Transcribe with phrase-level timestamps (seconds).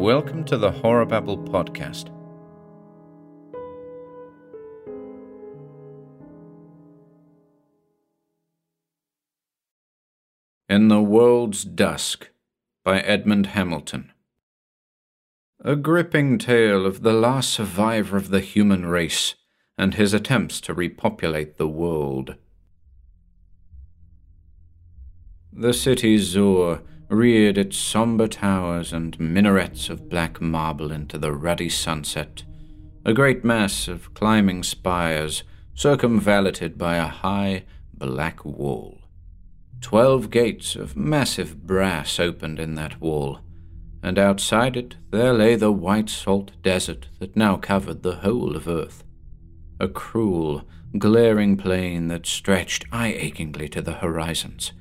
[0.00, 2.06] Welcome to the Horror Babble podcast.
[10.70, 12.30] In the World's Dusk
[12.82, 14.10] by Edmond Hamilton.
[15.62, 19.34] A gripping tale of the last survivor of the human race
[19.76, 22.36] and his attempts to repopulate the world.
[25.52, 26.80] The city Zur
[27.10, 32.44] reared its somber towers and minarets of black marble into the ruddy sunset,
[33.04, 35.42] a great mass of climbing spires
[35.74, 38.98] circumvallated by a high black wall.
[39.80, 43.40] Twelve gates of massive brass opened in that wall,
[44.02, 48.68] and outside it there lay the white salt desert that now covered the whole of
[48.68, 49.02] earth.
[49.80, 50.62] A cruel,
[50.96, 54.72] glaring plain that stretched eye achingly to the horizons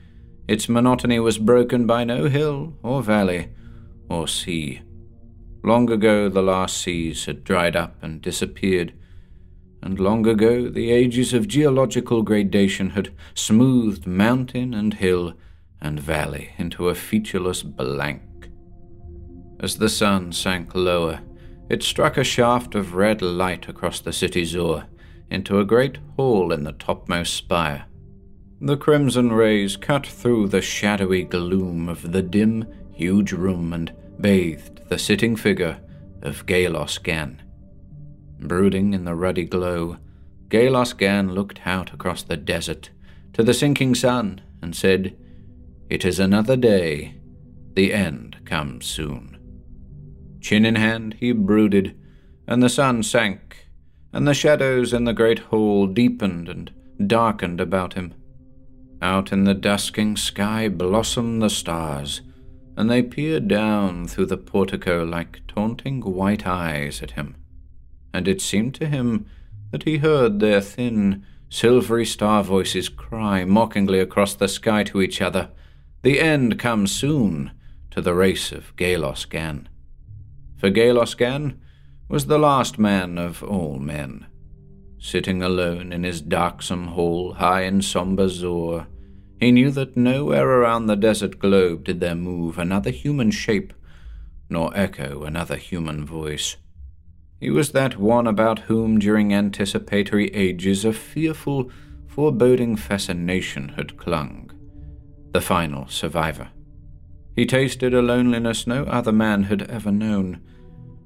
[0.49, 3.49] its monotony was broken by no hill or valley
[4.09, 4.81] or sea.
[5.63, 8.91] Long ago the last seas had dried up and disappeared,
[9.83, 15.35] and long ago the ages of geological gradation had smoothed mountain and hill
[15.79, 18.49] and valley into a featureless blank.
[19.59, 21.19] As the sun sank lower,
[21.69, 24.87] it struck a shaft of red light across the city's Zur
[25.29, 27.85] into a great hall in the topmost spire.
[28.61, 34.81] The crimson rays cut through the shadowy gloom of the dim, huge room and bathed
[34.89, 35.79] the sitting figure
[36.21, 37.41] of Galos Gan.
[38.37, 39.97] Brooding in the ruddy glow,
[40.49, 42.89] Galos Gan looked out across the desert
[43.31, 45.15] to the sinking sun and said,
[45.89, 47.15] It is another day.
[47.75, 49.37] The end comes soon.
[50.41, 51.97] Chin in hand, he brooded,
[52.45, 53.69] and the sun sank,
[54.11, 56.71] and the shadows in the great hall deepened and
[57.07, 58.13] darkened about him.
[59.01, 62.21] Out in the dusking sky blossomed the stars,
[62.75, 67.35] and they peered down through the portico like taunting white eyes at him.
[68.13, 69.25] And it seemed to him
[69.71, 75.21] that he heard their thin, silvery star voices cry mockingly across the sky to each
[75.21, 75.49] other,
[76.01, 77.51] The end comes soon
[77.91, 79.67] to the race of Galos Gan.
[80.57, 81.59] For Galos Gan
[82.07, 84.25] was the last man of all men
[84.99, 88.85] Sitting alone in his darksome hall high in somber Zur,
[89.39, 93.73] he knew that nowhere around the desert globe did there move another human shape,
[94.49, 96.57] nor echo another human voice.
[97.39, 101.71] He was that one about whom during anticipatory ages a fearful,
[102.07, 104.51] foreboding fascination had clung,
[105.31, 106.49] the final survivor.
[107.37, 110.41] He tasted a loneliness no other man had ever known,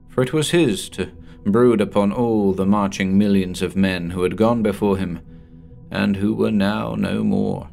[0.10, 1.12] for it was his to
[1.46, 5.20] brood upon all the marching millions of men who had gone before him,
[5.92, 7.70] and who were now no more.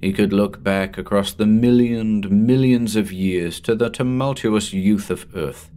[0.00, 5.26] He could look back across the millioned millions of years to the tumultuous youth of
[5.34, 5.70] Earth,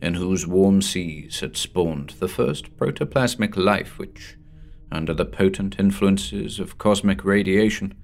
[0.00, 4.36] in whose warm seas had spawned the first protoplasmic life which,
[4.90, 7.94] under the potent influences of cosmic radiation,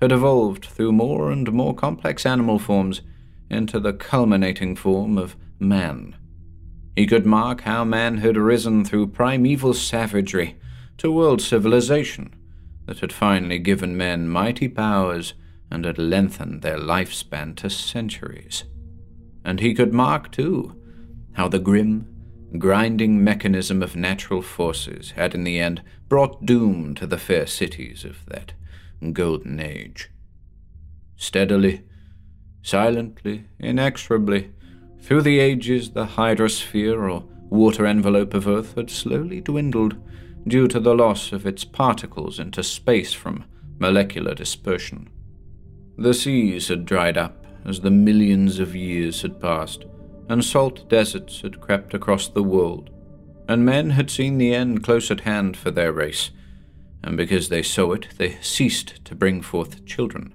[0.00, 3.02] had evolved through more and more complex animal forms
[3.50, 6.16] into the culminating form of man.
[6.96, 10.56] He could mark how man had risen through primeval savagery
[10.98, 12.34] to world civilization
[12.86, 15.34] that had finally given men mighty powers
[15.70, 18.64] and had lengthened their lifespan to centuries.
[19.44, 20.76] And he could mark, too,
[21.32, 22.06] how the grim,
[22.58, 28.04] grinding mechanism of natural forces had in the end brought doom to the fair cities
[28.04, 28.52] of that
[29.12, 30.10] golden age.
[31.16, 31.84] Steadily,
[32.62, 34.50] silently, inexorably,
[35.00, 39.96] through the ages, the hydrosphere or water envelope of Earth had slowly dwindled
[40.46, 43.44] due to the loss of its particles into space from
[43.78, 45.08] molecular dispersion.
[45.98, 49.84] The seas had dried up as the millions of years had passed,
[50.28, 52.90] and salt deserts had crept across the world,
[53.48, 56.30] and men had seen the end close at hand for their race,
[57.02, 60.34] and because they saw it, they ceased to bring forth children.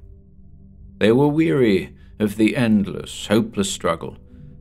[0.97, 4.17] They were weary of the endless, hopeless struggle,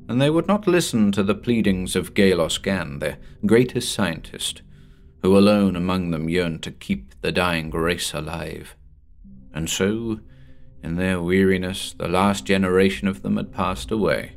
[0.08, 4.62] and they would not listen to the pleadings of Galos Gan, their greatest scientist,
[5.22, 8.76] who alone among them yearned to keep the dying race alive.
[9.52, 10.20] And so,
[10.82, 14.36] in their weariness, the last generation of them had passed away,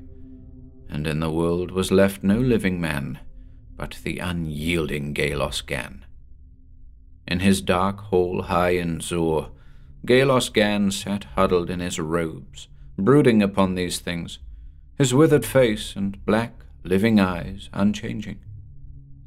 [0.90, 3.20] and in the world was left no living man
[3.78, 6.04] but the unyielding Galos Gan.
[7.28, 9.52] In his dark hall high in Zur,
[10.06, 12.68] Galos Gan sat huddled in his robes,
[12.98, 14.40] brooding upon these things,
[14.98, 16.54] his withered face and black,
[16.84, 18.40] living eyes unchanging.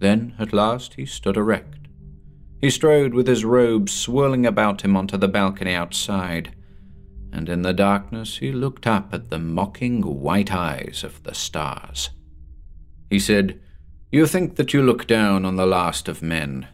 [0.01, 1.89] Then, at last, he stood erect.
[2.61, 6.55] He strode with his robe swirling about him onto the balcony outside,
[7.33, 12.11] and in the darkness he looked up at the mocking white eyes of the stars.
[13.09, 13.61] He said,
[14.11, 16.67] You think that you look down on the last of men,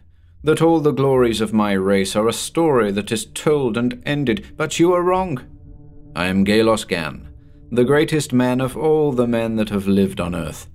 [0.43, 4.57] that all the glories of my race are a story that is told and ended,
[4.57, 5.43] but you are wrong.
[6.15, 7.26] I am Galos Gan,
[7.71, 10.69] the greatest man of all the men that have lived on earth,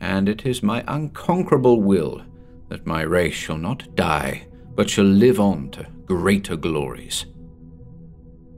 [0.00, 2.22] and it is my unconquerable will
[2.68, 7.26] that my race shall not die, but shall live on to greater glories.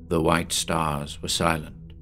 [0.08, 1.92] The white stars were silent,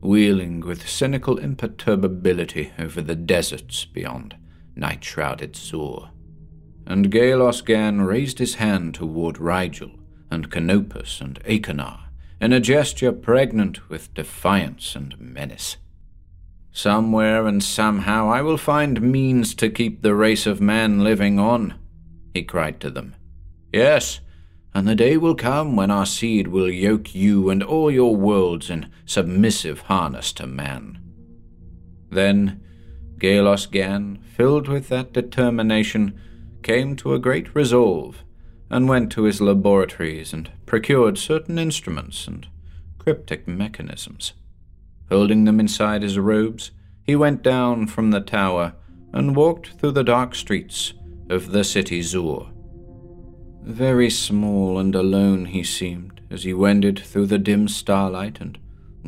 [0.00, 4.36] wheeling with cynical imperturbability over the deserts beyond
[4.76, 6.10] night shrouded Zur
[6.86, 9.90] and Gaelos Gan raised his hand toward Rigel
[10.30, 12.05] and Canopus and Achernar
[12.40, 15.76] in a gesture pregnant with defiance and menace.
[16.72, 21.74] Somewhere and somehow I will find means to keep the race of man living on,
[22.34, 23.14] he cried to them.
[23.72, 24.20] Yes,
[24.74, 28.68] and the day will come when our seed will yoke you and all your worlds
[28.68, 30.98] in submissive harness to man.
[32.10, 32.62] Then
[33.16, 36.20] Gaelos Gan, filled with that determination,
[36.62, 38.22] came to a great resolve,
[38.68, 42.48] and went to his laboratories and procured certain instruments and
[42.98, 44.32] cryptic mechanisms.
[45.08, 46.72] Holding them inside his robes,
[47.04, 48.74] he went down from the tower
[49.12, 50.92] and walked through the dark streets
[51.30, 52.48] of the city Zur.
[53.62, 58.58] Very small and alone he seemed as he wended through the dim starlight and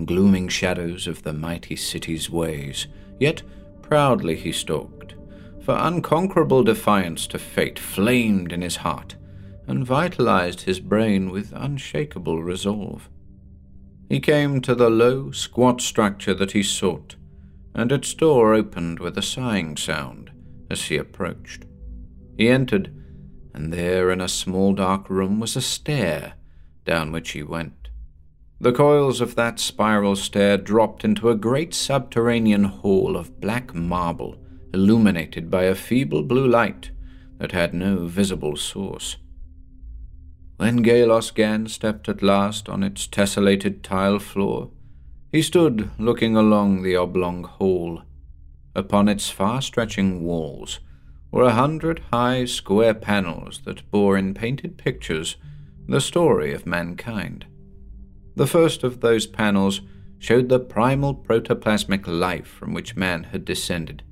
[0.07, 2.87] glooming shadows of the mighty city's ways,
[3.19, 3.43] yet
[3.83, 5.15] proudly he stalked,
[5.61, 9.17] for unconquerable defiance to fate flamed in his heart
[9.69, 13.09] and vitalized his brain with unshakable resolve.
[14.09, 17.17] He came to the low, squat structure that he sought,
[17.75, 20.31] and its door opened with a sighing sound
[20.71, 21.67] as he approached.
[22.39, 22.91] He entered,
[23.53, 26.35] and there in a small dark room was a stair
[26.87, 27.91] down which he went.
[28.61, 34.37] The coils of that spiral stair dropped into a great subterranean hall of black marble
[34.73, 36.91] illuminated by a feeble blue light
[37.39, 39.17] that had no visible source.
[40.59, 44.71] When Galos Gan stepped at last on its tessellated tile floor,
[45.31, 48.03] he stood looking along the oblong hall.
[48.75, 50.81] Upon its far stretching walls
[51.31, 55.37] were a hundred high square panels that bore in painted pictures
[55.87, 57.47] the story of mankind.
[58.35, 59.81] The first of those panels
[60.19, 64.03] showed the primal protoplasmic life from which man had descended,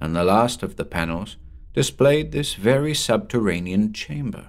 [0.00, 1.36] and the last of the panels
[1.74, 4.48] displayed this very subterranean chamber.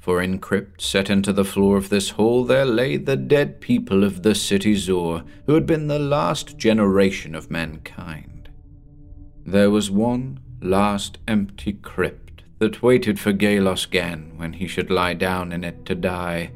[0.00, 4.02] For in crypts set into the floor of this hall there lay the dead people
[4.02, 8.48] of the city Zur, who had been the last generation of mankind.
[9.44, 15.14] There was one last empty crypt that waited for Galos Gan when he should lie
[15.14, 16.52] down in it to die,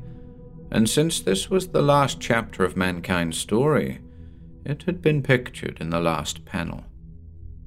[0.70, 4.00] and since this was the last chapter of mankind's story,
[4.64, 6.84] it had been pictured in the last panel.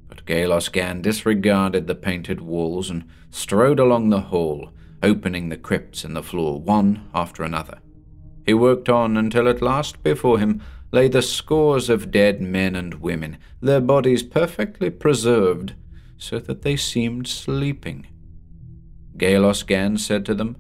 [0.08, 4.72] But Galos Gan disregarded the painted walls and strode along the hall,
[5.04, 7.80] opening the crypts in the floor one after another.
[8.46, 10.62] He worked on until at last before him
[10.92, 15.74] lay the scores of dead men and women, their bodies perfectly preserved,
[16.18, 18.08] so that they seemed sleeping.
[19.18, 20.56] Galos Gan said to them,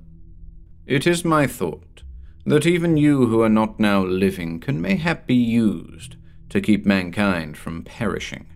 [0.86, 2.04] It is my thought
[2.46, 6.16] that even you who are not now living can mayhap be used
[6.50, 8.48] to keep mankind from perishing.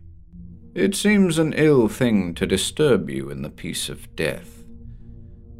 [0.74, 4.61] It seems an ill thing to disturb you in the peace of death,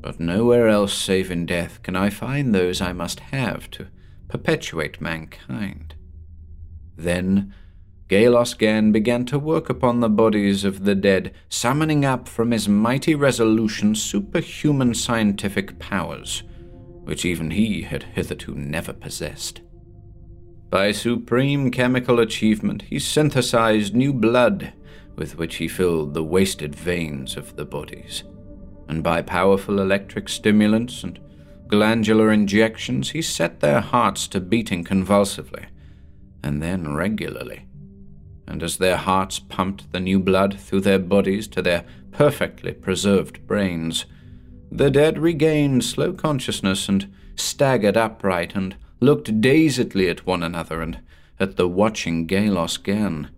[0.02, 3.88] but nowhere else save in death can I find those I must have to
[4.28, 5.96] perpetuate mankind.
[6.96, 7.54] Then
[8.12, 12.68] Galos Gan began to work upon the bodies of the dead, summoning up from his
[12.68, 16.44] mighty resolution superhuman scientific powers,
[17.04, 19.62] which even he had hitherto never possessed.
[20.70, 24.74] By supreme chemical achievement, he synthesized new blood
[25.16, 28.24] with which he filled the wasted veins of the bodies,
[28.92, 31.18] and by powerful electric stimulants and
[31.70, 35.68] glandular injections he set their hearts to beating convulsively,
[36.44, 37.66] and then regularly.
[38.46, 43.48] And as their hearts pumped the new blood through their bodies to their perfectly preserved
[43.48, 44.06] brains,
[44.70, 51.00] the dead regained slow consciousness and staggered upright and looked dazedly at one another and
[51.40, 53.30] at the watching Galos Gan.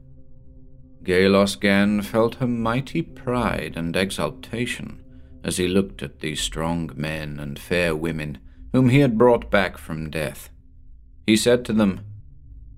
[1.04, 5.03] Galos Gan felt a mighty pride and exultation
[5.44, 8.38] as he looked at these strong men and fair women
[8.72, 10.50] whom he had brought back from death.
[11.28, 12.02] He said to them,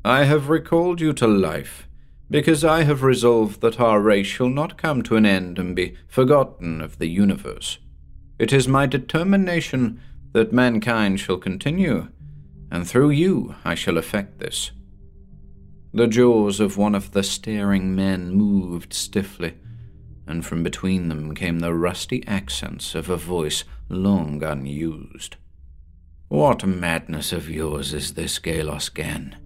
[0.04, 1.88] I have recalled you to life,
[2.30, 5.96] because I have resolved that our race shall not come to an end and be
[6.08, 7.80] forgotten of the universe.
[8.38, 10.02] It is my determination
[10.34, 12.10] that mankind shall continue,
[12.70, 14.72] and through you I shall effect this.
[15.94, 19.54] The jaws of one of the staring men moved stiffly,
[20.28, 25.36] and from between them came the rusty accents of a voice long unused.
[26.28, 29.38] What madness of yours is this, Galos Gan?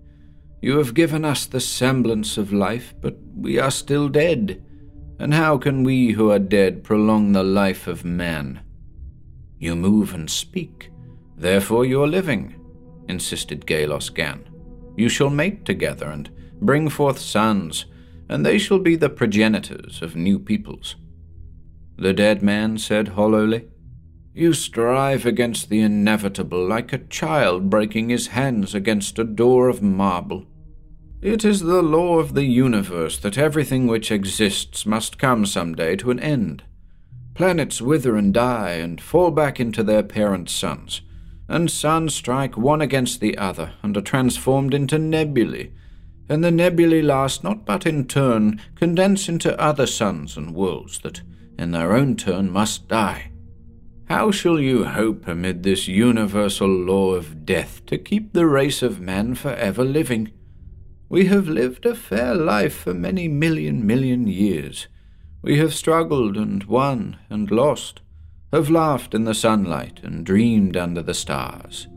[0.61, 4.63] You have given us the semblance of life, but we are still dead.
[5.19, 8.61] And how can we who are dead prolong the life of man?
[9.57, 10.89] You move and speak,
[11.37, 12.55] therefore you are living,
[13.09, 14.49] insisted Galos Gan.
[14.95, 16.29] You shall mate together and
[16.61, 17.85] bring forth sons,
[18.29, 20.95] and they shall be the progenitors of new peoples.
[21.97, 23.67] The dead man said hollowly,
[24.33, 29.81] You strive against the inevitable like a child breaking his hands against a door of
[29.81, 30.45] marble.
[31.21, 35.97] It is the law of the universe that everything which exists must come some day
[35.97, 36.63] to an end.
[37.33, 41.01] Planets wither and die and fall back into their parent suns,
[41.49, 45.71] and suns strike one against the other and are transformed into nebulae,
[46.29, 51.21] and the nebulae last not but in turn condense into other suns and worlds that
[51.57, 53.31] in their own turn must die.
[54.07, 58.99] How shall you hope amid this universal law of death to keep the race of
[58.99, 60.31] man forever living?
[61.09, 64.87] We have lived a fair life for many million million years.
[65.41, 68.01] We have struggled and won and lost,
[68.51, 71.87] have laughed in the sunlight and dreamed under the stars,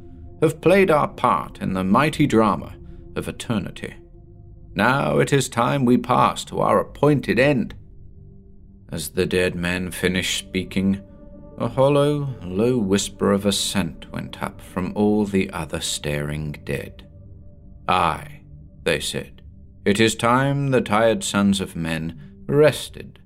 [0.41, 2.75] have played our part in the mighty drama
[3.17, 3.95] of eternity.
[4.75, 7.75] Now it is time we pass to our appointed end.
[8.91, 11.01] As the dead man finished speaking,
[11.59, 17.07] a hollow, low whisper of assent went up from all the other staring dead.
[17.89, 18.43] Aye
[18.85, 19.43] they said.
[19.85, 23.19] It is time the tired sons of men rested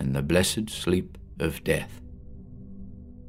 [0.00, 2.00] in the blessed sleep of death.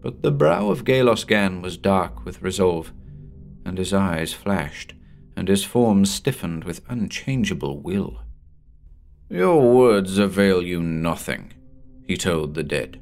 [0.02, 2.92] But the brow of Galos Gan was dark with resolve,
[3.66, 4.94] and his eyes flashed,
[5.36, 8.22] and his form stiffened with unchangeable will.
[9.30, 11.54] Your words avail you nothing,
[12.08, 13.02] he told the dead.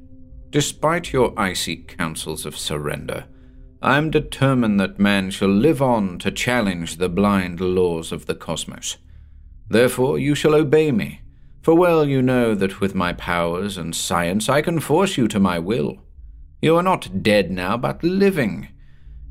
[0.49, 3.25] Despite your icy counsels of surrender,
[3.81, 8.35] I am determined that man shall live on to challenge the blind laws of the
[8.35, 8.97] cosmos.
[9.67, 11.21] Therefore you shall obey me,
[11.61, 15.39] for well you know that with my powers and science I can force you to
[15.39, 15.97] my will.
[16.61, 18.69] You are not dead now, but living,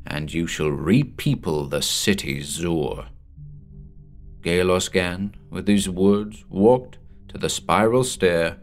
[0.06, 3.06] and you shall repeople the city Zur.
[4.40, 8.59] Galos Gan, with these words, walked to the spiral stair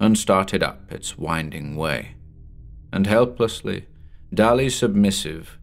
[0.00, 2.16] and started up its winding way,
[2.92, 3.86] and helplessly
[4.34, 5.58] dully submissive,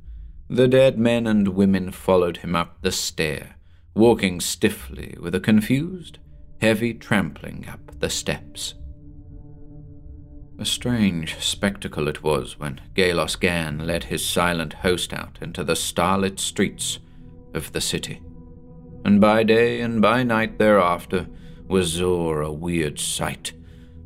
[0.50, 3.56] the dead men and women followed him up the stair,
[3.96, 6.20] walking stiffly with a confused,
[6.60, 8.74] heavy trampling up the steps.
[10.62, 15.76] A strange spectacle it was when Galos Gan led his silent host out into the
[15.76, 17.00] starlit streets
[17.54, 18.22] of the city.
[19.04, 21.28] And by day and by night thereafter
[21.68, 23.52] was Zur a weird sight,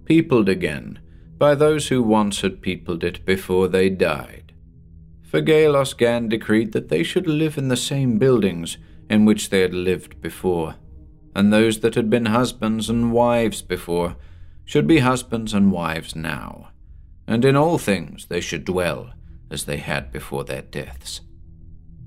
[0.06, 1.00] peopled again
[1.38, 4.46] by those who once had peopled it before they died
[5.36, 8.78] for Galos Gan decreed that they should live in the same buildings
[9.10, 10.76] in which they had lived before,
[11.36, 14.16] and those that had been husbands and wives before
[14.66, 16.70] should be husbands and wives now,
[17.28, 19.12] and in all things they should dwell
[19.50, 21.22] as they had before their deaths.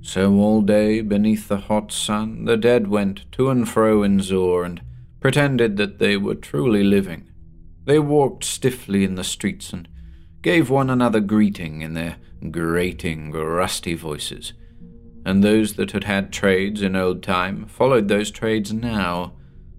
[0.01, 4.65] So all day beneath the hot sun the dead went to and fro in Zur
[4.65, 4.83] and
[5.21, 7.29] pretended that they were truly living.
[7.85, 9.89] They walked stiffly in the streets and
[10.43, 12.17] gave one another greeting in their
[12.51, 14.53] grating, rusty voices,
[15.25, 19.33] and those that had had trades in old time followed those trades now,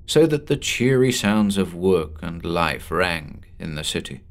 [0.10, 4.22] so that the cheery sounds of work and life rang in the city.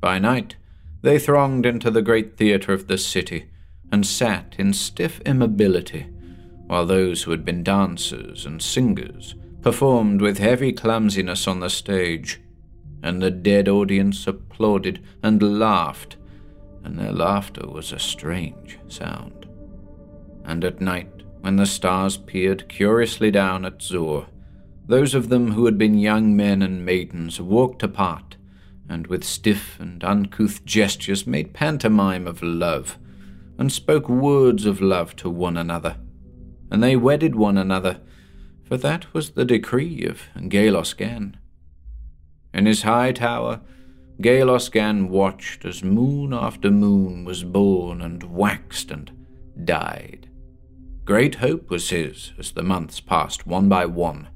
[0.00, 0.56] By night,
[1.00, 3.46] they thronged into the great theatre of the city
[3.90, 6.02] and sat in stiff immobility,
[6.66, 12.42] while those who had been dancers and singers performed with heavy clumsiness on the stage,
[13.02, 16.16] and the dead audience applauded and laughed
[16.84, 19.48] and their laughter was a strange sound.
[20.44, 24.26] And at night, when the stars peered curiously down at Zur,
[24.86, 28.36] those of them who had been young men and maidens walked apart,
[28.88, 32.98] and with stiff and uncouth gestures made pantomime of love,
[33.58, 35.96] and spoke words of love to one another.
[36.70, 38.00] And they wedded one another,
[38.64, 41.36] for that was the decree of Galos Gan.
[42.52, 43.60] In his high tower,
[44.20, 49.10] Galos Gan watched as moon after moon was born and waxed and
[49.64, 50.28] died.
[51.04, 54.28] Great hope was his as the months passed one by one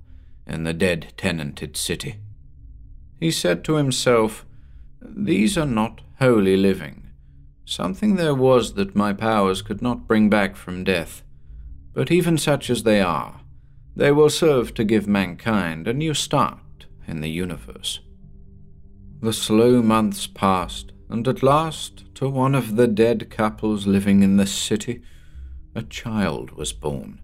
[0.46, 2.16] in the dead tenanted city.
[3.18, 4.44] He said to himself,
[5.00, 7.08] These are not holy living.
[7.64, 11.22] Something there was that my powers could not bring back from death.
[11.92, 13.40] But even such as they are,
[13.96, 18.00] They will serve to give mankind a new start in the universe.
[19.22, 24.36] The slow months passed, and at last, to one of the dead couples living in
[24.36, 25.00] the city,
[25.74, 27.22] a child was born.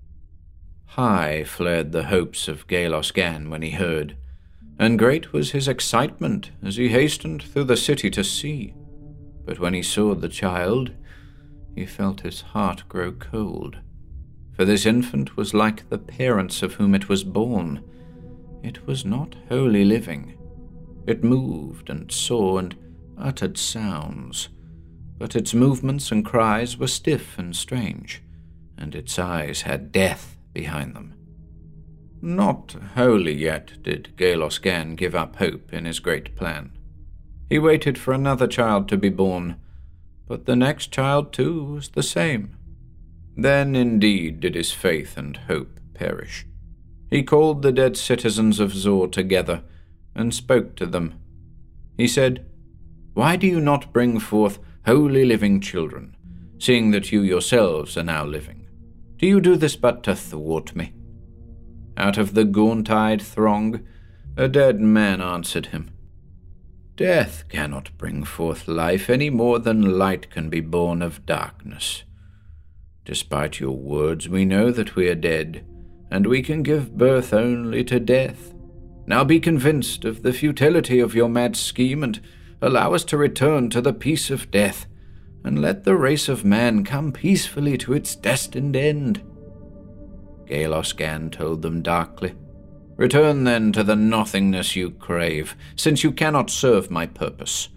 [0.96, 4.14] High flared the hopes of Gelos Gan when he heard,
[4.78, 8.74] and great was his excitement as he hastened through the city to see.
[9.46, 10.90] But when he saw the child,
[11.74, 13.78] he felt his heart grow cold.
[14.54, 17.82] For this infant was like the parents of whom it was born.
[18.62, 20.36] It was not wholly living.
[21.06, 22.76] It moved and saw and
[23.16, 24.50] uttered sounds,
[25.16, 28.22] but its movements and cries were stiff and strange,
[28.76, 31.14] and its eyes had death behind them.
[32.20, 36.72] Not wholly yet did Gelos Gan give up hope in his great plan.
[37.48, 39.56] He waited for another child to be born,
[40.28, 42.56] but the next child too was the same.
[43.36, 46.46] Then indeed did his faith and hope perish.
[47.10, 49.62] He called the dead citizens of Zor together
[50.14, 51.14] and spoke to them.
[51.96, 52.46] He said,
[53.14, 56.16] Why do you not bring forth holy living children,
[56.58, 58.61] seeing that you yourselves are now living?
[59.22, 60.94] Do you do this but to thwart me?
[61.96, 63.86] Out of the gaunt eyed throng,
[64.36, 65.92] a dead man answered him.
[66.96, 72.02] Death cannot bring forth life any more than light can be born of darkness.
[73.04, 75.64] Despite your words, we know that we are dead,
[76.10, 78.52] and we can give birth only to death.
[79.06, 82.20] Now be convinced of the futility of your mad scheme, and
[82.60, 84.86] allow us to return to the peace of death,
[85.44, 89.22] and let the race of man come peacefully to its destined end.
[90.46, 92.34] Gelos Gan told them darkly.
[92.96, 97.68] Return then to the nothingness you crave, since you cannot serve my purpose.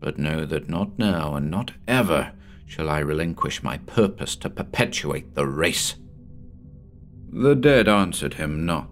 [0.00, 2.32] But know that not now and not ever
[2.66, 5.96] shall I relinquish my purpose to perpetuate the race.
[7.30, 8.88] The dead answered him not,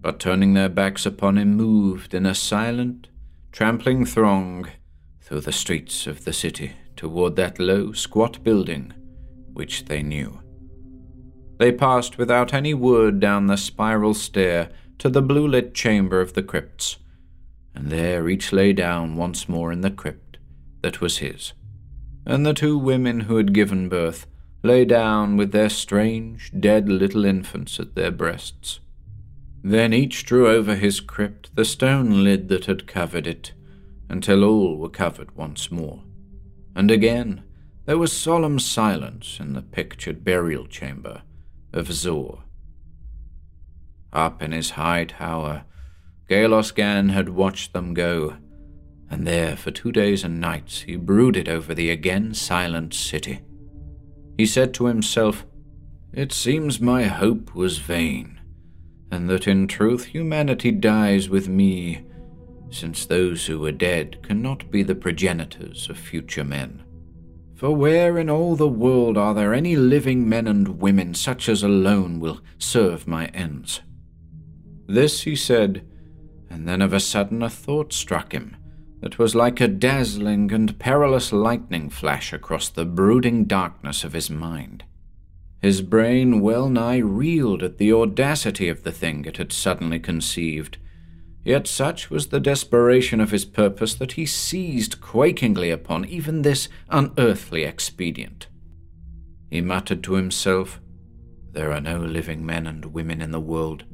[0.00, 3.08] but turning their backs upon him, moved in a silent,
[3.52, 4.68] trampling throng
[5.20, 8.92] through the streets of the city toward that low, squat building
[9.54, 10.38] which they knew.
[11.58, 16.34] They passed without any word down the spiral stair to the blue lit chamber of
[16.34, 16.98] the crypts,
[17.74, 20.36] and there each lay down once more in the crypt
[20.82, 21.54] that was his
[22.28, 24.26] and the two women who had given birth
[24.62, 28.80] lay down with their strange, dead little infants at their breasts.
[29.64, 33.52] Then each drew over his crypt the stone lid that had covered it,
[34.10, 36.02] until all were covered once more.
[36.78, 37.42] And again
[37.86, 41.22] there was solemn silence in the pictured burial chamber
[41.72, 42.44] of Zor.
[44.12, 45.64] Up in his high tower,
[46.30, 48.36] Gelos Gan had watched them go,
[49.10, 53.40] and there for two days and nights he brooded over the again silent city.
[54.36, 55.44] He said to himself,
[56.12, 58.38] It seems my hope was vain,
[59.10, 62.04] and that in truth humanity dies with me,
[62.70, 66.82] since those who are dead cannot be the progenitors of future men.
[67.54, 71.62] For where in all the world are there any living men and women such as
[71.62, 73.80] alone will serve my ends?
[74.86, 75.84] This he said,
[76.48, 78.56] and then of a sudden a thought struck him
[79.00, 84.30] that was like a dazzling and perilous lightning flash across the brooding darkness of his
[84.30, 84.84] mind.
[85.60, 90.78] His brain well nigh reeled at the audacity of the thing it had suddenly conceived,
[91.48, 96.68] yet such was the desperation of his purpose that he seized quakingly upon even this
[96.90, 98.46] unearthly expedient.
[99.50, 100.80] He muttered to himself,
[101.52, 103.84] There are no living men and women in the world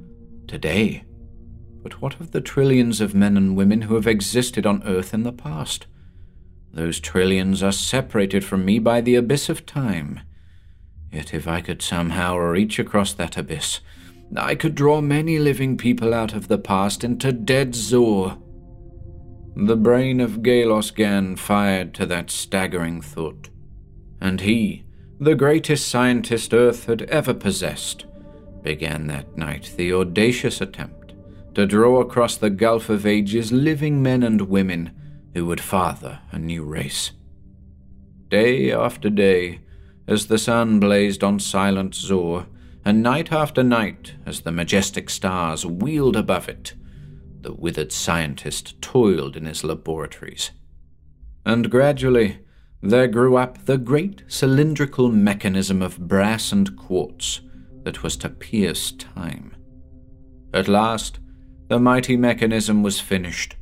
[0.46, 1.04] today
[1.84, 5.22] but what of the trillions of men and women who have existed on Earth in
[5.22, 5.86] the past?
[6.72, 10.20] Those trillions are separated from me by the abyss of time.
[11.12, 13.80] Yet if I could somehow reach across that abyss,
[14.36, 18.38] I could draw many living people out of the past into dead Zor.
[19.56, 23.50] The brain of Gelos Gan fired to that staggering thought,
[24.20, 24.84] and he,
[25.20, 28.06] the greatest scientist Earth had ever possessed,
[28.62, 31.12] began that night the audacious attempt
[31.54, 34.90] to draw across the gulf of ages living men and women
[35.34, 37.12] who would father a new race.
[38.28, 39.60] Day after day,
[40.08, 42.46] as the sun blazed on silent Zor,
[42.84, 46.74] and night after night, as the majestic stars wheeled above it,
[47.40, 50.50] the withered scientist toiled in his laboratories.
[51.46, 52.38] And gradually,
[52.82, 57.40] there grew up the great cylindrical mechanism of brass and quartz
[57.84, 59.56] that was to pierce time.
[60.52, 61.20] At last,
[61.68, 63.56] the mighty mechanism was finished,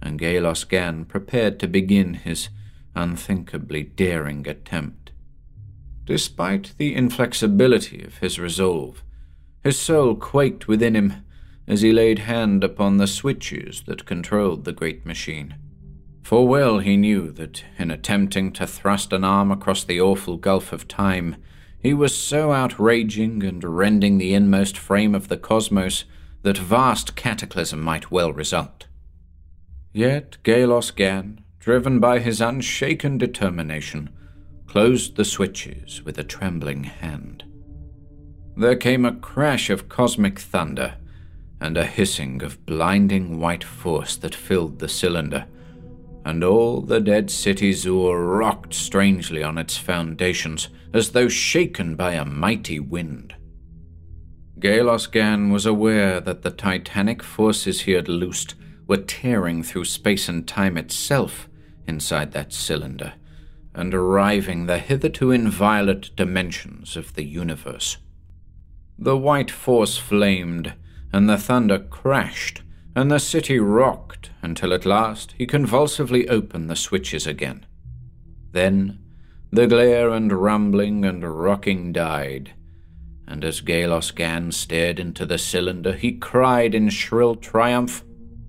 [0.00, 2.48] and Gelos Gan prepared to begin his
[2.94, 5.01] unthinkably daring attempt.
[6.04, 9.02] Despite the inflexibility of his resolve,
[9.62, 11.24] His soul quaked within him
[11.66, 15.54] as he laid hand upon the switches that controlled the great machine.
[16.22, 20.72] For well he knew that, in attempting to thrust an arm across the awful gulf
[20.72, 21.36] of time,
[21.78, 26.04] he was so outraging and rending the inmost frame of the cosmos
[26.42, 28.86] that vast cataclysm might well result.
[29.92, 34.10] Yet Gelos Gan, driven by his unshaken determination,
[34.72, 37.44] closed the switches with a trembling hand.
[38.56, 40.94] There came a crash of cosmic thunder
[41.60, 45.44] and a hissing of blinding white force that filled the cylinder,
[46.24, 52.14] and all the dead city Zur rocked strangely on its foundations as though shaken by
[52.14, 53.34] a mighty wind.
[54.58, 58.54] Gelos Gan was aware that the titanic forces he had loosed
[58.86, 61.46] were tearing through space and time itself
[61.86, 63.12] inside that cylinder
[63.74, 67.96] and arriving the hitherto inviolate dimensions of the universe.
[68.98, 70.74] The white force flamed,
[71.12, 72.62] and the thunder crashed,
[72.94, 77.66] and the city rocked until at last he convulsively opened the switches again.
[78.52, 78.98] Then
[79.50, 82.52] the glare and rumbling and rocking died,
[83.26, 88.04] and as Gelos Gan stared into the cylinder, he cried in shrill triumph,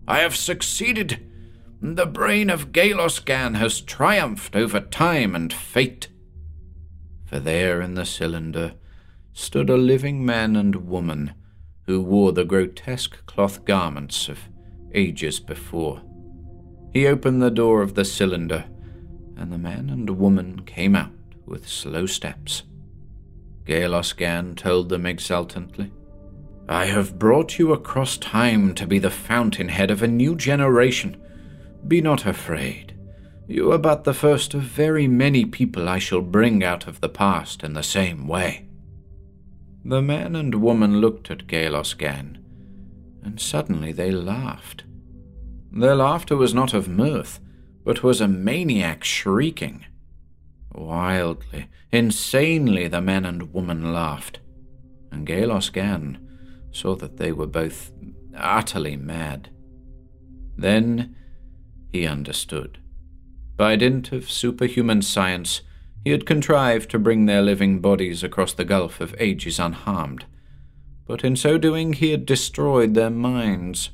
[0.08, 1.26] I have succeeded!
[1.86, 6.08] The brain of Gelos Gan has triumphed over time and fate.
[7.26, 8.76] For there in the cylinder
[9.34, 11.34] stood a living man and woman
[11.86, 14.40] who wore the grotesque cloth garments of
[14.94, 16.02] ages before.
[16.94, 18.64] He opened the door of the cylinder,
[19.36, 21.12] and the man and woman came out
[21.46, 22.64] with slow steps.
[23.66, 25.92] Gelos Gan told them exultantly,
[26.70, 31.18] I have brought you across time to be the fountainhead of a new generation.
[31.88, 32.96] Be not afraid.
[33.48, 37.10] You are but the first of very many people I shall bring out of the
[37.10, 38.68] past in the same way.
[39.84, 42.40] The man and woman looked at Gelos Gan,
[43.22, 44.86] and suddenly they laughed.
[45.72, 47.42] Their laughter was not of mirth,
[47.84, 49.86] but was a maniac shrieking.
[50.74, 54.40] Wildly, insanely, the man and woman laughed,
[55.12, 56.18] and Gelos Gan
[56.72, 57.92] saw that they were both
[58.36, 59.50] utterly mad.
[60.58, 61.16] Then
[61.94, 62.80] he understood.
[63.56, 65.62] By dint of superhuman science,
[66.04, 70.26] he had contrived to bring their living bodies across the gulf of ages unharmed,
[71.06, 73.92] but in so doing he had destroyed their minds.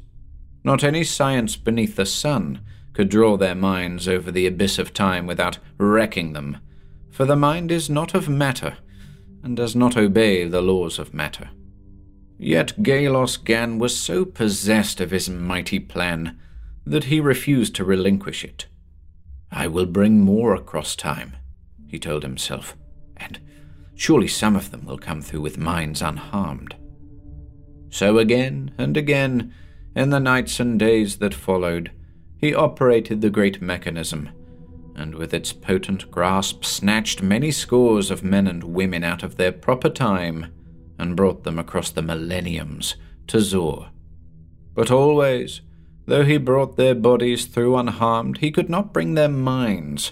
[0.63, 2.61] Not any science beneath the sun
[2.93, 6.57] could draw their minds over the abyss of time without wrecking them,
[7.11, 8.77] for the mind is not of matter,
[9.43, 11.49] and does not obey the laws of matter.
[12.37, 16.39] Yet Gelos Gan was so possessed of his mighty plan
[16.89, 18.65] that he refused to relinquish it.
[19.51, 21.35] I will bring more across time,
[21.87, 22.75] he told himself,
[23.15, 23.39] and
[23.93, 26.75] surely some of them will come through with minds unharmed.
[27.91, 29.53] So again and again,
[29.95, 31.91] in the nights and days that followed,
[32.37, 34.29] he operated the great mechanism,
[34.95, 39.51] and with its potent grasp snatched many scores of men and women out of their
[39.51, 40.47] proper time
[40.97, 42.95] and brought them across the millenniums
[43.27, 43.89] to Zor.
[44.73, 45.61] But always,
[46.09, 50.11] though he brought their bodies through unharmed, he could not bring their minds,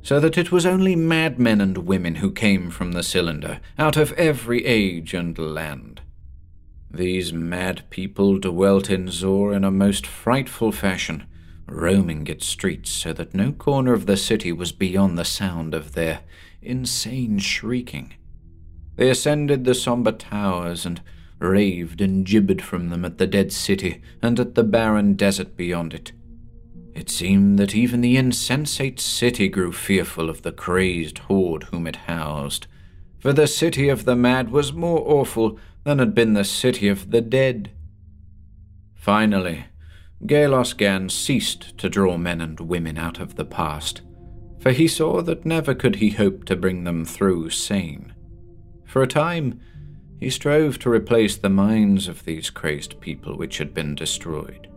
[0.00, 4.12] so that it was only madmen and women who came from the cylinder, out of
[4.12, 6.00] every age and land.
[6.90, 11.24] These mad people dwelt in Zor in a most frightful fashion,
[11.66, 15.92] roaming its streets so that no corner of the city was beyond the sound of
[15.92, 16.20] their
[16.60, 18.14] insane shrieking.
[18.96, 21.00] They ascended the sombre towers and
[21.42, 25.92] raved and gibbered from them at the dead city and at the barren desert beyond
[25.92, 26.12] it.
[26.94, 31.96] It seemed that even the insensate city grew fearful of the crazed horde whom it
[31.96, 32.66] housed,
[33.18, 37.10] for the city of the mad was more awful than had been the city of
[37.10, 37.70] the dead.
[38.94, 39.64] Finally,
[40.24, 44.02] Gelos Gan ceased to draw men and women out of the past,
[44.60, 48.12] for he saw that never could he hope to bring them through sane.
[48.84, 49.60] For a time,
[50.22, 54.68] he strove to replace the minds of these crazed people which had been destroyed,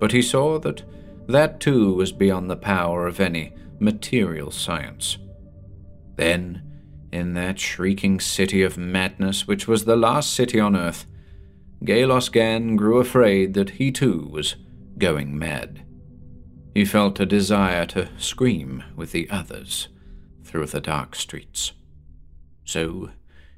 [0.00, 0.82] but he saw that
[1.28, 5.18] that too was beyond the power of any material science.
[6.16, 6.62] Then,
[7.12, 11.04] in that shrieking city of madness which was the last city on earth,
[11.82, 14.56] Gelos Gan grew afraid that he too was
[14.96, 15.84] going mad.
[16.72, 19.88] He felt a desire to scream with the others
[20.44, 21.72] through the dark streets.
[22.64, 23.10] So,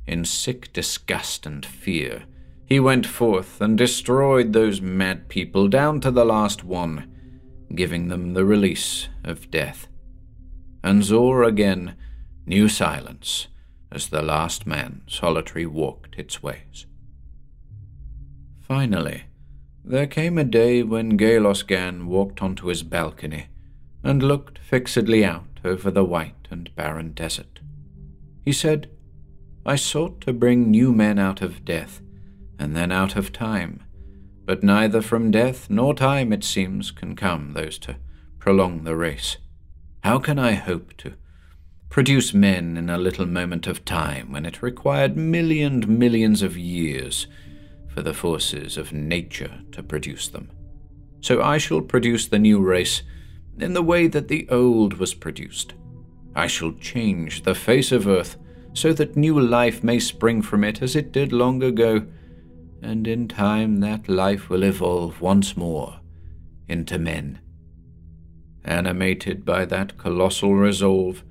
[0.07, 2.25] in sick disgust and fear,
[2.65, 7.13] he went forth and destroyed those mad people down to the last one
[7.75, 9.89] giving them the release of death.
[10.83, 11.97] And Zur again
[12.47, 13.49] knew silence
[13.91, 16.87] as the last man solitary walked its ways.
[18.61, 19.25] Finally,
[19.85, 23.47] there came a day when Galos Gan walked onto his balcony
[24.03, 27.61] and looked fixedly out over the white and barren desert.
[28.45, 28.91] He said,
[29.67, 32.01] I sought to bring new men out of death,
[32.59, 33.83] and then out of time,
[34.47, 37.97] but neither from death nor time, it seems, can come those to
[38.39, 39.37] prolong the race.
[40.05, 41.15] How can I hope to
[41.89, 47.27] produce men in a little moment of time when it required million millions of years
[47.89, 50.51] for the forces of nature to produce them.
[51.23, 53.03] So I shall produce the new race
[53.59, 55.73] in the way that the old was produced.
[56.35, 58.37] I shall change the face of earth
[58.77, 62.07] so that new life may spring from it as it did long ago,
[62.83, 66.01] and in time that life will evolve once more
[66.69, 67.41] into men.
[68.65, 71.25] Animated by that colossal resolve,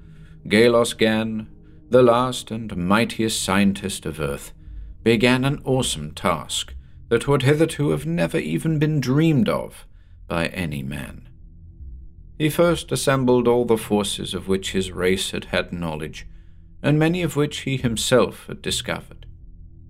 [0.48, 1.48] Galos Gan,
[1.90, 4.52] the last and mightiest scientist of Earth,
[5.04, 6.74] began an awesome task
[7.10, 9.86] that would hitherto have never even been dreamed of
[10.28, 11.30] by any man.
[12.40, 16.26] He first assembled all the forces of which his race had had knowledge,
[16.86, 19.26] and many of which he himself had discovered,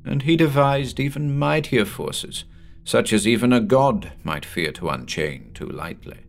[0.06, 2.46] and he devised even mightier forces,
[2.86, 6.20] such as even a god might fear to unchain too lightly.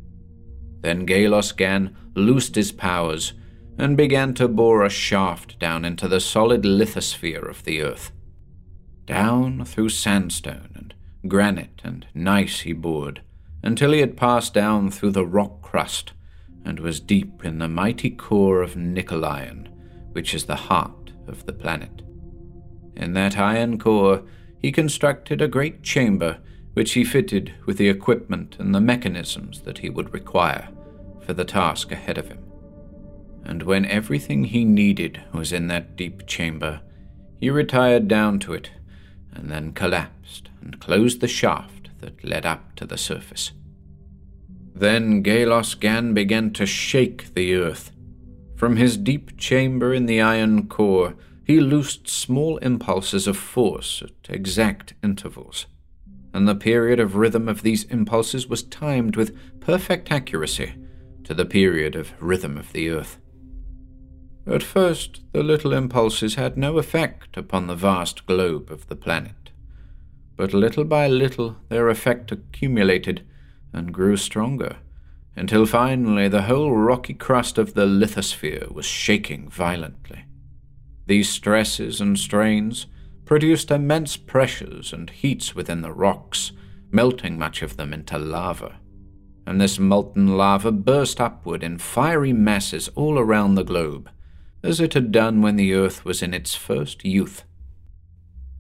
[0.81, 3.33] Then Galos Gan loosed his powers
[3.79, 8.11] and began to bore a shaft down into the solid lithosphere of the earth,
[9.05, 10.95] down through sandstone and
[11.29, 13.21] granite and gneiss he bored,
[13.63, 16.13] until he had passed down through the rock crust
[16.65, 19.69] and was deep in the mighty core of nickel iron,
[20.17, 22.01] which is the heart of the planet.
[22.97, 24.23] In that iron core,
[24.59, 26.39] he constructed a great chamber
[26.73, 30.71] which he fitted with the equipment and the mechanisms that he would require
[31.21, 32.39] for the task ahead of him.
[33.45, 36.81] And when everything he needed was in that deep chamber,
[37.39, 38.71] he retired down to it
[39.35, 43.53] and then collapsed and closed the shaft that led up to the surface.
[44.75, 47.91] Then Galos Gan began to shake the earth.
[48.57, 51.15] From his deep chamber in the iron core,
[51.45, 55.67] he loosed small impulses of force at exact intervals,
[56.33, 60.73] and the period of rhythm of these impulses was timed with perfect accuracy
[61.25, 63.19] to the period of rhythm of the earth.
[64.47, 69.51] At first, the little impulses had no effect upon the vast globe of the planet,
[70.37, 73.27] but little by little their effect accumulated
[73.73, 74.77] and grew stronger,
[75.37, 80.25] until finally the whole rocky crust of the lithosphere was shaking violently.
[81.07, 82.87] These stresses and strains
[83.27, 86.53] produced immense pressures and heats within the rocks,
[86.91, 88.79] melting much of them into lava.
[89.47, 94.11] And this molten lava burst upward in fiery masses all around the globe,
[94.63, 97.45] as it had done when the earth was in its first youth.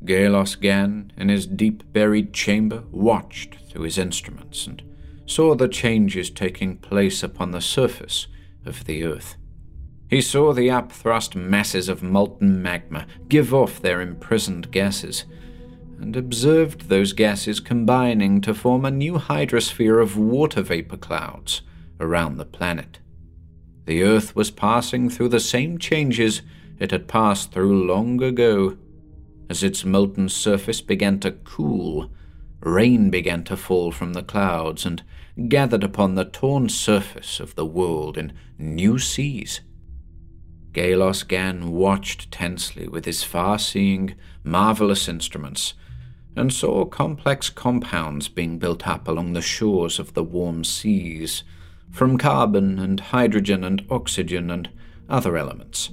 [0.05, 4.83] Galos Gan, in his deep buried chamber, watched through his instruments and
[5.27, 8.29] saw the changes taking place upon the surface
[8.65, 9.37] of the earth.
[10.09, 15.25] He saw the upthrust masses of molten magma give off their imprisoned gases,
[16.01, 21.62] and observed those gases combining to form a new hydrosphere of water vapor clouds
[21.99, 23.01] around the planet.
[23.87, 26.43] The Earth was passing through the same changes
[26.79, 28.77] it had passed through long ago.
[29.49, 32.11] As its molten surface began to cool,
[32.61, 35.03] rain began to fall from the clouds and
[35.49, 39.61] gathered upon the torn surface of the world in new seas.
[40.73, 44.14] Galos Gan watched tensely with his far seeing,
[44.45, 45.75] marvelous instruments
[46.37, 51.42] and saw complex compounds being built up along the shores of the warm seas
[51.90, 54.69] from carbon and hydrogen and oxygen and
[55.09, 55.90] other elements.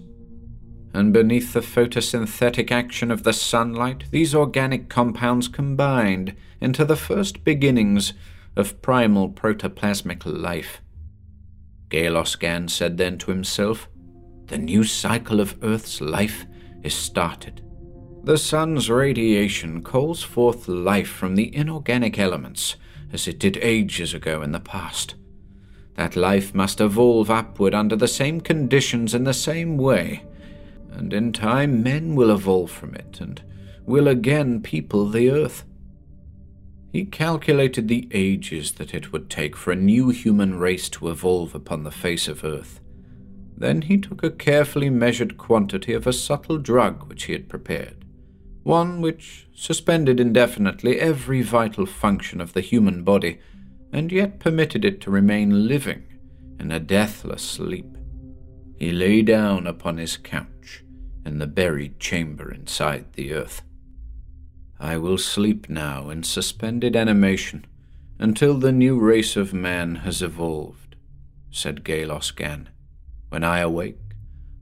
[0.94, 7.44] And beneath the photosynthetic action of the sunlight, these organic compounds combined into the first
[7.44, 8.14] beginnings
[8.56, 10.82] of primal protoplasmic life.
[11.90, 13.88] Galos Gan said then to himself,
[14.48, 16.46] The new cycle of Earth's life
[16.84, 17.62] is started.
[18.24, 22.76] The sun's radiation calls forth life from the inorganic elements,
[23.12, 25.16] as it did ages ago in the past
[25.96, 30.24] that life must evolve upward under the same conditions in the same way,
[30.96, 33.42] and in time men will evolve from it and
[33.86, 35.66] will again people the earth.
[36.92, 41.56] He calculated the ages that it would take for a new human race to evolve
[41.56, 42.80] upon the face of earth.
[43.58, 48.06] Then he took a carefully measured quantity of a subtle drug which he had prepared,
[48.64, 53.40] one which suspended indefinitely every vital function of the human body
[53.92, 56.04] and yet permitted it to remain living
[56.60, 57.93] in a deathless sleep.
[58.76, 60.84] He lay down upon his couch
[61.26, 63.62] in the buried chamber inside the earth.
[64.80, 67.66] I will sleep now in suspended animation
[68.20, 70.96] until the new race of man has evolved,
[71.52, 72.70] said Galos Gan.
[73.30, 74.00] When I awake,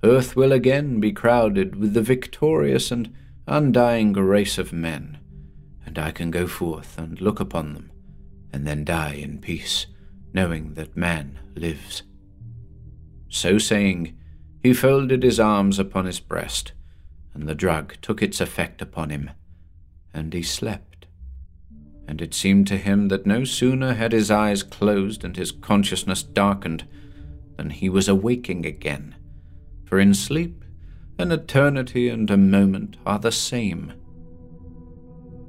[0.04, 3.14] earth will again be crowded with the victorious and
[3.48, 5.18] undying race of men,
[5.86, 7.92] and I can go forth and look upon them,
[8.54, 9.88] and then die in peace,
[10.34, 12.04] knowing that man lives.
[13.32, 14.16] So saying,
[14.62, 16.74] he folded his arms upon his breast,
[17.34, 19.32] and the drug took its effect upon him,
[20.14, 21.08] and he slept.
[22.08, 26.24] And it seemed to him that no sooner had his eyes closed and his consciousness
[26.24, 26.86] darkened
[27.56, 29.16] than he was awaking again,
[29.86, 30.66] for in sleep
[31.18, 33.94] an eternity and a moment are the same.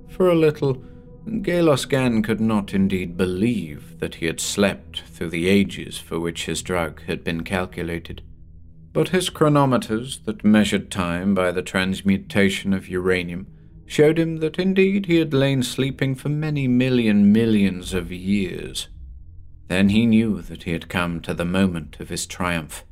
[0.08, 0.84] For a little,
[1.26, 6.46] Galos Gan could not indeed believe that he had slept through the ages for which
[6.46, 8.22] his drug had been calculated.
[8.92, 13.46] But his chronometers, that measured time by the transmutation of uranium,
[13.86, 18.88] showed him that indeed he had lain sleeping for many million millions of years.
[19.68, 22.84] Then he knew that he had come to the moment of his triumph,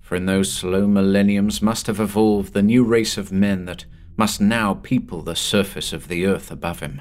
[0.00, 3.84] for in those slow millenniums must have evolved the new race of men that
[4.16, 7.00] must now people the surface of the earth above him.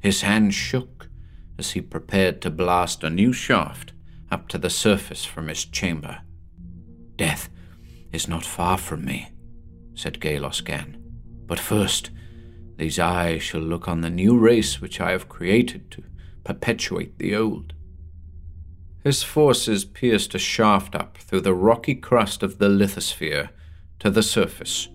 [0.00, 1.08] His hand shook
[1.58, 3.92] as he prepared to blast a new shaft
[4.30, 6.20] up to the surface from his chamber.
[7.16, 7.48] Death
[8.12, 9.30] is not far from me,
[9.94, 11.02] said Galos Gan.
[11.46, 12.10] But first,
[12.76, 16.02] these eyes shall look on the new race which I have created to
[16.44, 17.72] perpetuate the old.
[19.02, 23.50] His forces pierced a shaft up through the rocky crust of the lithosphere
[24.00, 24.88] to the surface,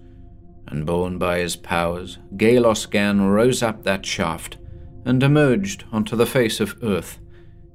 [0.68, 4.58] and borne by his powers, Galos Gan rose up that shaft
[5.06, 7.20] and emerged onto the face of earth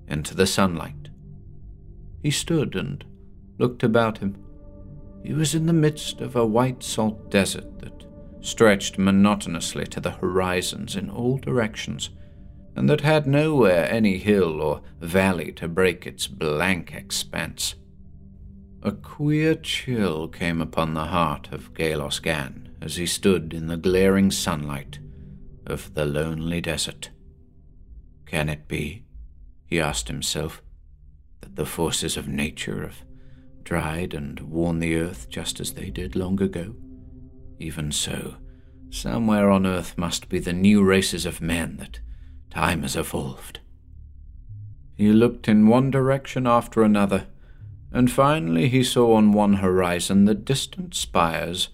[0.09, 1.09] into the sunlight.
[2.23, 3.05] He stood and
[3.59, 4.37] looked about him.
[5.23, 8.05] He was in the midst of a white salt desert that
[8.41, 12.11] stretched monotonously to the horizons in all directions,
[12.77, 17.75] and that had nowhere any hill or valley to break its blank expanse.
[18.83, 23.77] A queer chill came upon the heart of Galos Gan as he stood in the
[23.77, 25.01] glaring sunlight
[25.67, 27.11] of the lonely desert.
[28.27, 29.05] Can it be,
[29.65, 30.61] he asked himself,
[31.41, 33.05] that the forces of nature have
[33.62, 36.75] dried and worn the earth just as they did long ago?
[37.59, 38.37] Even so,
[38.91, 42.01] somewhere on earth must be the new races of men that
[42.51, 43.61] time has evolved.
[44.97, 47.27] He looked in one direction after another,
[47.93, 51.69] and finally he saw on one horizon the distant spires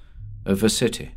[0.44, 1.12] of a city.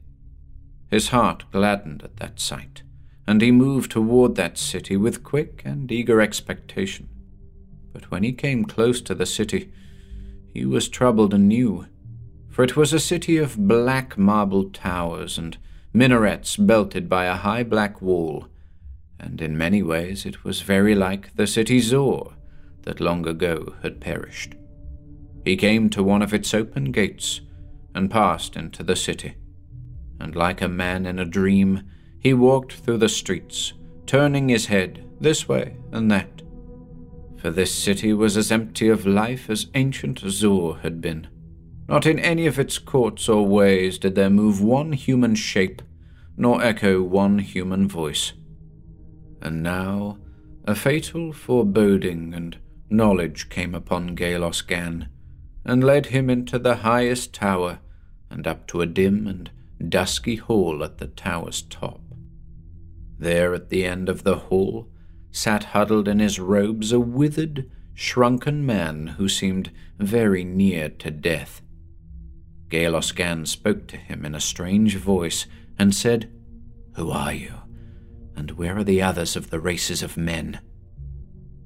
[0.89, 2.83] His heart gladdened at that sight
[3.27, 7.09] and he moved toward that city with quick and eager expectation.
[7.91, 9.71] But when he came close to the city,
[10.53, 11.87] he was troubled anew,
[12.49, 15.57] for it was a city of black marble towers and
[15.93, 18.47] minarets belted by a high black wall,
[19.19, 22.33] and in many ways it was very like the city Zor
[22.83, 24.55] that long ago had perished.
[25.43, 27.41] He came to one of its open gates
[27.93, 29.35] and passed into the city,
[30.19, 31.83] and like a man in a dream,
[32.25, 33.73] he walked through the streets,
[34.07, 36.41] turning his head this way and that.
[37.37, 41.27] For this city was as empty of life as ancient Zor had been.
[41.87, 45.83] Not in any of its courts or ways did there move one human shape,
[46.35, 48.33] nor echo one human voice.
[49.39, 50.17] And now
[50.63, 52.57] a fatal foreboding and
[52.89, 55.09] knowledge came upon Galos Gan,
[55.63, 57.81] and led him into the highest tower,
[58.31, 59.51] and up to a dim and
[59.89, 62.01] dusky hall at the tower's top.
[63.17, 64.89] There at the end of the hall
[65.31, 71.61] sat huddled in his robes a withered, shrunken man who seemed very near to death.
[72.69, 75.45] Gan spoke to him in a strange voice
[75.77, 76.31] and said,
[76.95, 77.53] Who are you?
[78.35, 80.59] And where are the others of the races of men?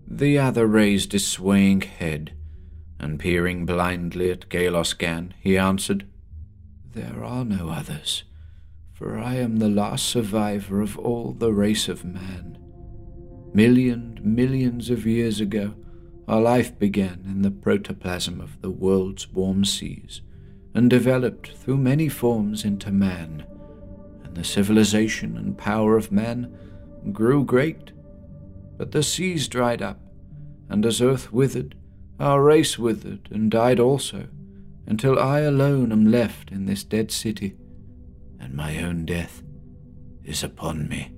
[0.08, 2.34] The other raised his swaying head,
[3.00, 6.08] and peering blindly at Gan, he answered,
[6.94, 8.24] There are no others
[9.00, 12.58] for I am the last survivor of all the race of man.
[13.54, 15.74] Million, millions millions of years ago,
[16.28, 20.22] our life began in the protoplasm of the world's warm seas
[20.74, 23.46] and developed through many forms into man,
[24.26, 26.54] and the civilization and power of man
[27.14, 27.94] grew great.
[28.78, 30.02] But the seas dried up,
[30.68, 31.74] and as earth withered,
[32.20, 34.28] our race withered and died also,
[34.86, 37.56] until I alone am left in this dead city
[38.50, 39.44] and my own death
[40.24, 41.12] is upon me.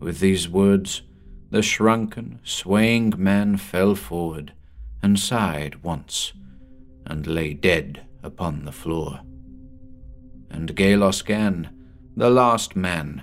[0.00, 1.02] With these words,
[1.50, 4.52] the shrunken, swaying man fell forward
[5.02, 6.32] and sighed once,
[7.06, 9.20] and lay dead upon the floor.
[10.50, 11.70] And Galos Gan,
[12.16, 13.22] the last man,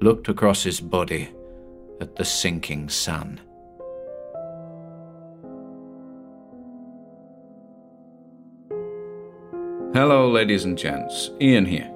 [0.00, 1.28] looked across his body
[2.00, 3.40] at the sinking sun.
[9.92, 11.95] Hello, ladies and gents, Ian here.